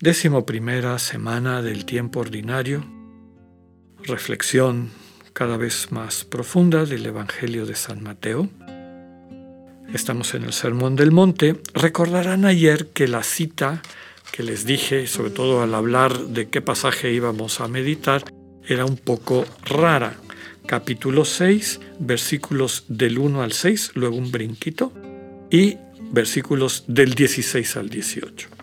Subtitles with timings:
[0.00, 2.84] décimo primera semana del tiempo ordinario,
[4.02, 4.90] reflexión
[5.32, 8.48] cada vez más profunda del Evangelio de San Mateo.
[9.92, 11.60] Estamos en el Sermón del Monte.
[11.74, 13.82] Recordarán ayer que la cita
[14.32, 18.24] que les dije, sobre todo al hablar de qué pasaje íbamos a meditar,
[18.66, 20.16] era un poco rara
[20.66, 24.92] capítulo 6, versículos del 1 al 6, luego un brinquito,
[25.50, 25.76] y
[26.10, 28.53] versículos del 16 al 18.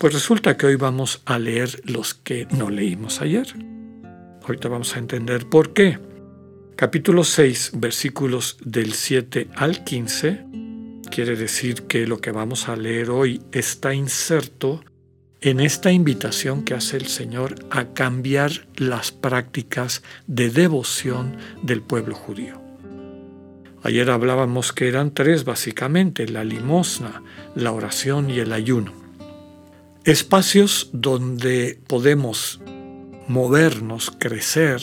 [0.00, 3.48] Pues resulta que hoy vamos a leer los que no leímos ayer.
[4.42, 5.98] Ahorita vamos a entender por qué.
[6.76, 10.44] Capítulo 6, versículos del 7 al 15,
[11.10, 14.84] quiere decir que lo que vamos a leer hoy está inserto
[15.40, 22.14] en esta invitación que hace el Señor a cambiar las prácticas de devoción del pueblo
[22.14, 22.62] judío.
[23.82, 27.24] Ayer hablábamos que eran tres básicamente, la limosna,
[27.56, 29.07] la oración y el ayuno.
[30.08, 32.62] Espacios donde podemos
[33.26, 34.80] movernos, crecer,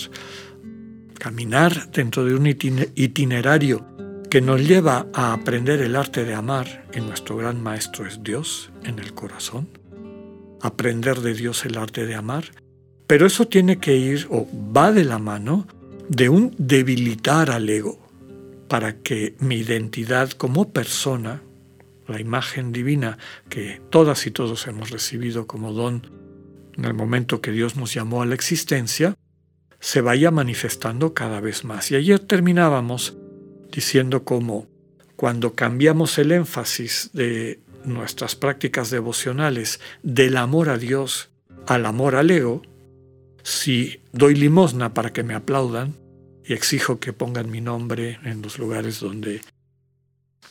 [1.17, 3.83] caminar dentro de un itinerario
[4.29, 8.69] que nos lleva a aprender el arte de amar, y nuestro gran maestro es Dios
[8.83, 9.67] en el corazón.
[10.61, 12.51] Aprender de Dios el arte de amar,
[13.07, 15.65] pero eso tiene que ir o va de la mano
[16.07, 17.97] de un debilitar al ego
[18.67, 21.41] para que mi identidad como persona,
[22.07, 23.17] la imagen divina
[23.49, 26.11] que todas y todos hemos recibido como don
[26.77, 29.15] en el momento que Dios nos llamó a la existencia,
[29.79, 31.91] se vaya manifestando cada vez más.
[31.91, 33.17] Y ayer terminábamos
[33.71, 34.67] diciendo cómo
[35.15, 41.29] cuando cambiamos el énfasis de nuestras prácticas devocionales del amor a Dios
[41.67, 42.61] al amor al ego,
[43.44, 45.95] si doy limosna para que me aplaudan
[46.44, 49.41] y exijo que pongan mi nombre en los lugares donde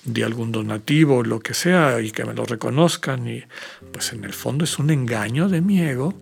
[0.04, 3.42] di algún donativo, lo que sea, y que me lo reconozcan, y
[3.92, 6.14] pues en el fondo es un engaño de mi ego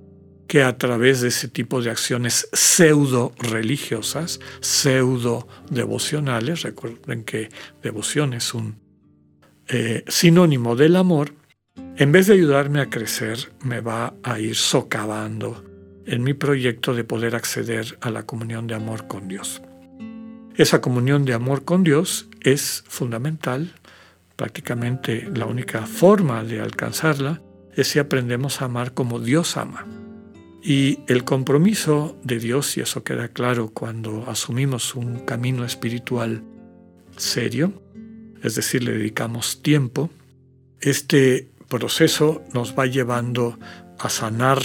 [0.46, 7.48] que a través de ese tipo de acciones pseudo religiosas, pseudo devocionales, recuerden que
[7.82, 8.76] devoción es un
[9.68, 11.32] eh, sinónimo del amor,
[11.96, 15.64] en vez de ayudarme a crecer, me va a ir socavando
[16.06, 19.62] en mi proyecto de poder acceder a la comunión de amor con Dios.
[20.56, 23.74] Esa comunión de amor con Dios es fundamental,
[24.36, 27.40] prácticamente la única forma de alcanzarla
[27.74, 29.86] es si aprendemos a amar como Dios ama.
[30.62, 36.44] Y el compromiso de Dios, y eso queda claro cuando asumimos un camino espiritual
[37.16, 37.72] serio,
[38.42, 40.10] es decir, le dedicamos tiempo,
[40.80, 43.58] este proceso nos va llevando
[43.98, 44.60] a sanar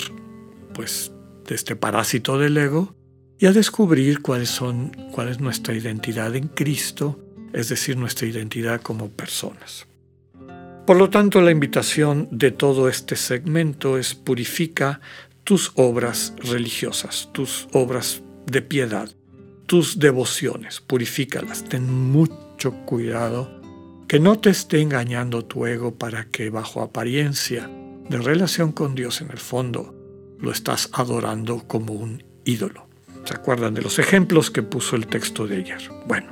[0.73, 1.13] pues
[1.47, 2.96] de este parásito del ego
[3.39, 7.19] y a descubrir cuáles son cuál es nuestra identidad en Cristo,
[7.53, 9.87] es decir, nuestra identidad como personas.
[10.85, 15.01] Por lo tanto, la invitación de todo este segmento es purifica
[15.43, 19.09] tus obras religiosas, tus obras de piedad,
[19.65, 21.65] tus devociones, purifícalas.
[21.65, 23.61] Ten mucho cuidado
[24.07, 27.69] que no te esté engañando tu ego para que bajo apariencia
[28.09, 29.93] de relación con Dios en el fondo
[30.39, 32.86] lo estás adorando como un ídolo.
[33.27, 35.81] ¿Se acuerdan de los ejemplos que puso el texto de ayer?
[36.05, 36.31] Bueno,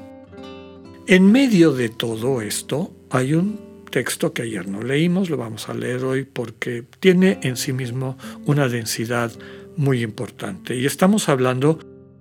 [1.08, 5.74] en medio de todo esto hay un texto que ayer no leímos, lo vamos a
[5.74, 9.30] leer hoy porque tiene en sí mismo una densidad
[9.76, 10.78] muy importante.
[10.78, 11.80] Y estamos hablando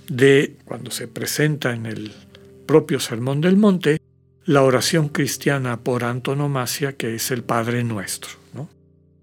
[0.09, 2.11] de cuando se presenta en el
[2.67, 4.01] propio Sermón del Monte,
[4.45, 8.33] la oración cristiana por antonomasia, que es el Padre Nuestro.
[8.53, 8.69] ¿no?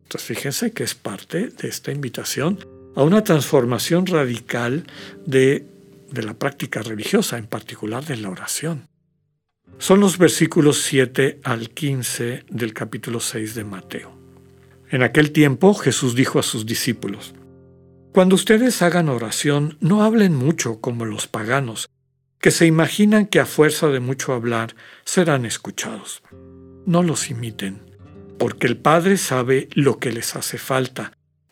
[0.03, 2.57] Entonces fíjense que es parte de esta invitación
[2.95, 4.85] a una transformación radical
[5.25, 5.65] de,
[6.11, 8.87] de la práctica religiosa, en particular de la oración.
[9.77, 14.11] Son los versículos 7 al 15 del capítulo 6 de Mateo.
[14.89, 17.33] En aquel tiempo Jesús dijo a sus discípulos,
[18.11, 21.89] Cuando ustedes hagan oración, no hablen mucho como los paganos
[22.39, 26.23] que se imaginan que a fuerza de mucho hablar serán escuchados.
[26.85, 27.81] No los imiten,
[28.39, 31.13] porque el Padre sabe lo que les hace falta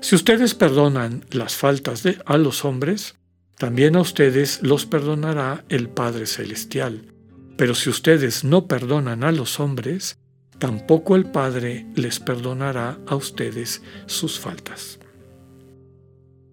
[0.00, 3.16] Si ustedes perdonan las faltas de, a los hombres,
[3.56, 7.12] también a ustedes los perdonará el Padre Celestial.
[7.56, 10.18] Pero si ustedes no perdonan a los hombres,
[10.60, 15.00] tampoco el Padre les perdonará a ustedes sus faltas.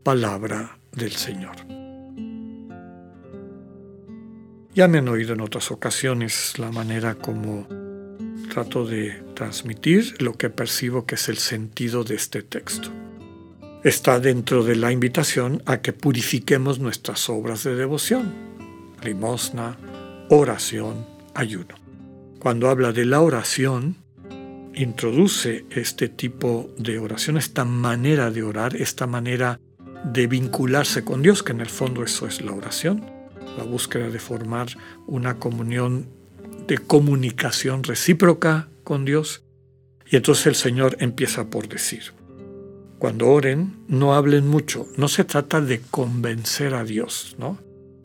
[0.02, 1.56] Palabra del Señor.
[4.74, 7.68] Ya me han oído en otras ocasiones la manera como
[8.50, 13.05] trato de transmitir lo que percibo que es el sentido de este texto.
[13.86, 18.34] Está dentro de la invitación a que purifiquemos nuestras obras de devoción,
[19.04, 19.78] limosna,
[20.28, 21.06] oración,
[21.36, 21.76] ayuno.
[22.40, 23.98] Cuando habla de la oración,
[24.74, 29.60] introduce este tipo de oración, esta manera de orar, esta manera
[30.04, 33.06] de vincularse con Dios, que en el fondo eso es la oración,
[33.56, 34.66] la búsqueda de formar
[35.06, 36.08] una comunión
[36.66, 39.44] de comunicación recíproca con Dios.
[40.10, 42.16] Y entonces el Señor empieza por decir,
[43.00, 47.58] cuando oren, no hablen mucho, no se trata de convencer a Dios, ¿no?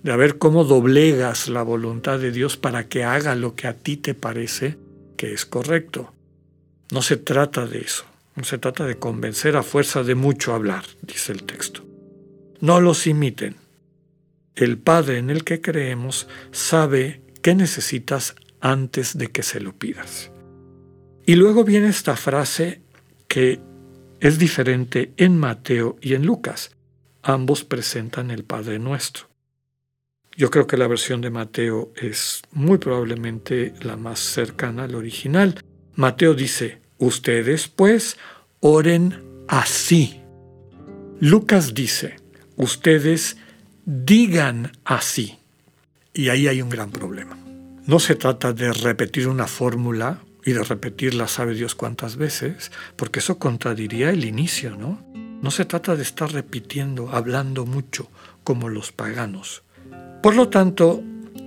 [0.03, 3.97] de ver cómo doblegas la voluntad de Dios para que haga lo que a ti
[3.97, 4.79] te parece
[5.17, 6.15] que es correcto.
[6.91, 8.05] No se trata de eso,
[8.35, 11.85] no se trata de convencer a fuerza de mucho hablar, dice el texto.
[12.61, 13.57] No los imiten.
[14.55, 20.31] El Padre en el que creemos sabe qué necesitas antes de que se lo pidas.
[21.27, 22.83] Y luego viene esta frase
[23.29, 23.61] que
[24.21, 26.77] es diferente en Mateo y en Lucas.
[27.23, 29.29] Ambos presentan el Padre nuestro.
[30.37, 35.61] Yo creo que la versión de Mateo es muy probablemente la más cercana al original.
[35.95, 38.17] Mateo dice, ustedes pues
[38.61, 40.21] oren así.
[41.19, 42.17] Lucas dice,
[42.57, 43.39] ustedes
[43.85, 45.39] digan así.
[46.15, 47.39] Y ahí hay un gran problema.
[47.87, 53.21] No se trata de repetir una fórmula y de repetirla sabe Dios cuántas veces, porque
[53.21, 55.03] eso contradiría el inicio, ¿no?
[55.43, 58.11] No se trata de estar repitiendo, hablando mucho,
[58.45, 59.63] como los paganos.
[60.23, 61.03] Por lo tanto,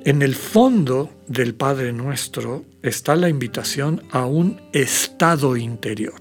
[0.06, 6.20] en el fondo del Padre Nuestro está la invitación a un estado interior.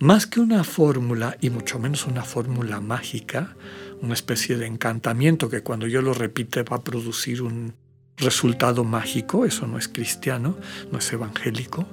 [0.00, 3.56] Más que una fórmula, y mucho menos una fórmula mágica,
[4.00, 7.74] una especie de encantamiento que cuando yo lo repite va a producir un
[8.16, 10.56] resultado mágico, eso no es cristiano,
[10.90, 11.86] no es evangélico,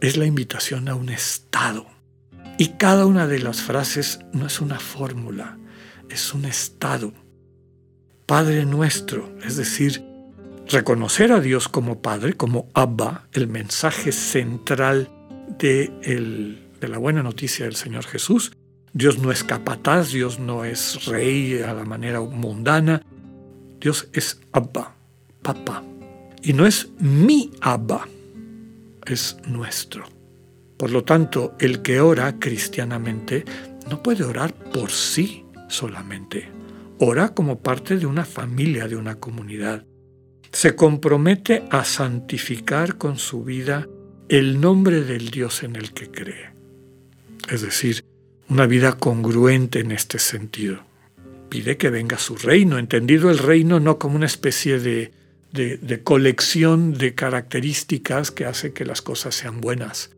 [0.00, 1.86] es la invitación a un estado.
[2.58, 5.58] Y cada una de las frases no es una fórmula,
[6.08, 7.12] es un estado
[8.26, 10.04] Padre nuestro, es decir,
[10.68, 15.08] reconocer a Dios como Padre, como Abba, el mensaje central
[15.60, 15.92] de,
[16.80, 18.50] de la buena noticia del Señor Jesús.
[18.92, 23.00] Dios no es capataz, Dios no es rey a la manera mundana,
[23.78, 24.95] Dios es Abba,
[25.46, 25.82] papá.
[26.42, 28.06] Y no es mi Abba,
[29.04, 30.04] es nuestro.
[30.76, 33.44] Por lo tanto, el que ora cristianamente
[33.88, 36.56] no puede orar por sí solamente
[36.98, 39.84] ora como parte de una familia, de una comunidad.
[40.52, 43.86] Se compromete a santificar con su vida
[44.28, 46.50] el nombre del Dios en el que cree.
[47.50, 48.04] Es decir,
[48.48, 50.80] una vida congruente en este sentido.
[51.48, 54.80] Pide que venga su reino, entendido el reino no como una especie
[55.52, 60.10] de, colección de características que hace que las cosas sean buenas,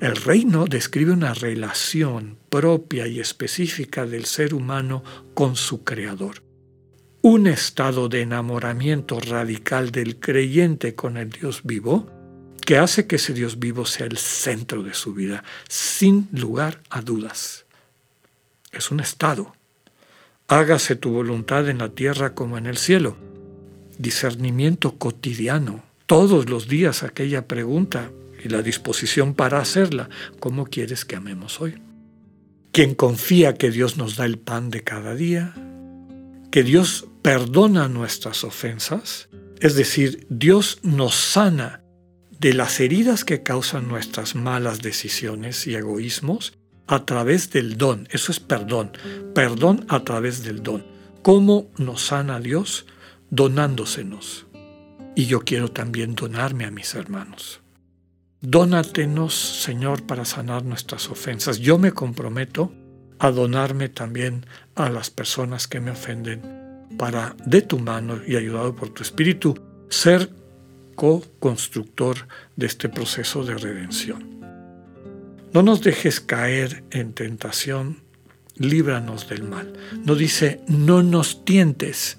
[0.00, 6.42] el reino describe una relación propia y específica del ser humano con su creador.
[7.22, 12.10] Un estado de enamoramiento radical del creyente con el Dios vivo
[12.70, 17.02] que hace que ese Dios vivo sea el centro de su vida, sin lugar a
[17.02, 17.66] dudas.
[18.70, 19.54] Es un estado.
[20.46, 23.16] Hágase tu voluntad en la tierra como en el cielo.
[24.00, 25.84] Discernimiento cotidiano.
[26.06, 28.10] Todos los días aquella pregunta,
[28.42, 30.08] y la disposición para hacerla.
[30.38, 31.74] ¿Cómo quieres que amemos hoy?
[32.72, 35.54] Quien confía que Dios nos da el pan de cada día,
[36.50, 39.28] que Dios perdona nuestras ofensas,
[39.60, 41.82] es decir, Dios nos sana
[42.38, 46.54] de las heridas que causan nuestras malas decisiones y egoísmos
[46.86, 48.08] a través del don.
[48.10, 48.92] Eso es perdón.
[49.34, 50.86] Perdón a través del don.
[51.22, 52.86] ¿Cómo nos sana Dios?
[53.30, 54.46] Donándosenos.
[55.14, 57.60] Y yo quiero también donarme a mis hermanos.
[58.40, 61.58] Dónatenos, Señor, para sanar nuestras ofensas.
[61.58, 62.72] Yo me comprometo
[63.18, 66.40] a donarme también a las personas que me ofenden,
[66.96, 69.58] para de tu mano y ayudado por tu Espíritu,
[69.90, 70.30] ser
[70.94, 74.40] co-constructor de este proceso de redención.
[75.52, 78.02] No nos dejes caer en tentación
[78.56, 79.72] líbranos del mal.
[80.04, 82.18] No dice, no nos tientes,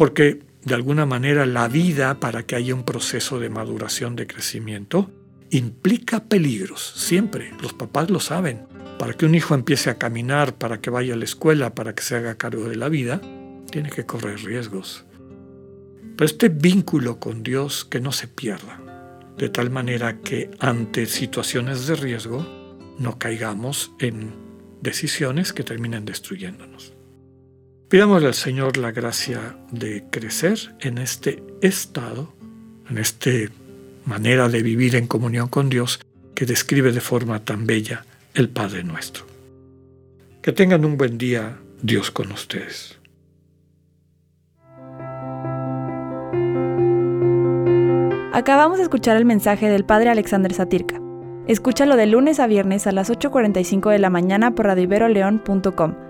[0.00, 5.10] porque de alguna manera la vida, para que haya un proceso de maduración, de crecimiento,
[5.50, 7.52] implica peligros, siempre.
[7.60, 8.66] Los papás lo saben.
[8.98, 12.02] Para que un hijo empiece a caminar, para que vaya a la escuela, para que
[12.02, 13.20] se haga cargo de la vida,
[13.70, 15.04] tiene que correr riesgos.
[16.16, 18.80] Pero este vínculo con Dios que no se pierda,
[19.36, 24.32] de tal manera que ante situaciones de riesgo no caigamos en
[24.80, 26.94] decisiones que terminen destruyéndonos.
[27.90, 32.32] Pidámosle al Señor la gracia de crecer en este estado,
[32.88, 33.30] en esta
[34.04, 35.98] manera de vivir en comunión con Dios
[36.36, 38.04] que describe de forma tan bella
[38.34, 39.24] el Padre nuestro.
[40.40, 42.96] Que tengan un buen día, Dios con ustedes.
[48.32, 51.00] Acabamos de escuchar el mensaje del Padre Alexander Satirka.
[51.48, 56.09] Escúchalo de lunes a viernes a las 8.45 de la mañana por radioiberoleón.com